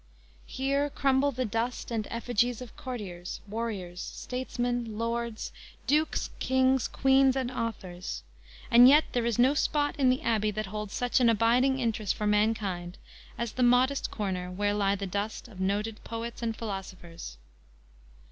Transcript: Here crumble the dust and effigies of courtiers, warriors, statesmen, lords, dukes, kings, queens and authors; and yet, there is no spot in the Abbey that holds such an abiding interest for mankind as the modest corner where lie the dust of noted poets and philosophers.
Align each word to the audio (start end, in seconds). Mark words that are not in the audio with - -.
Here 0.47 0.89
crumble 0.89 1.29
the 1.31 1.45
dust 1.45 1.91
and 1.91 2.07
effigies 2.09 2.59
of 2.59 2.75
courtiers, 2.75 3.39
warriors, 3.47 4.01
statesmen, 4.01 4.97
lords, 4.97 5.51
dukes, 5.85 6.31
kings, 6.39 6.87
queens 6.87 7.35
and 7.35 7.51
authors; 7.51 8.23
and 8.71 8.89
yet, 8.89 9.05
there 9.11 9.27
is 9.27 9.37
no 9.37 9.53
spot 9.53 9.95
in 9.99 10.09
the 10.09 10.23
Abbey 10.23 10.49
that 10.49 10.65
holds 10.65 10.95
such 10.95 11.19
an 11.19 11.29
abiding 11.29 11.77
interest 11.79 12.15
for 12.15 12.25
mankind 12.25 12.97
as 13.37 13.51
the 13.51 13.61
modest 13.61 14.09
corner 14.09 14.49
where 14.49 14.73
lie 14.73 14.95
the 14.95 15.05
dust 15.05 15.47
of 15.47 15.59
noted 15.59 16.03
poets 16.03 16.41
and 16.41 16.57
philosophers. 16.57 17.37